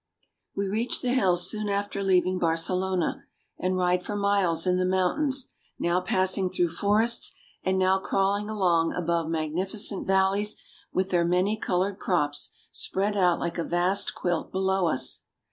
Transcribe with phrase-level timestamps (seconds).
[0.55, 3.25] We reach the hills soon after leaving Barcelona,
[3.59, 8.93] and ride for miles in the mountains, now passing through forests, and now crawling along
[8.95, 10.55] above magnificent valleys
[10.91, 15.21] with their many colored crops spread out like a vast quilt below us.